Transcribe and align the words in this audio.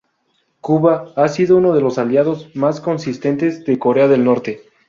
Cuba 0.61 1.13
ha 1.15 1.27
sido 1.27 1.57
uno 1.57 1.73
de 1.75 1.81
los 1.81 1.99
aliados 1.99 2.49
más 2.55 2.81
consistentes 2.81 3.65
de 3.65 3.77
Corea 3.77 4.07
del 4.07 4.23
Norte. 4.23 4.63